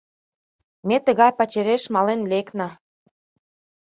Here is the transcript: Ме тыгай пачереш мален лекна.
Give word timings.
Ме 0.87 0.97
тыгай 1.05 1.31
пачереш 1.37 1.83
мален 1.93 2.21
лекна. 2.31 2.69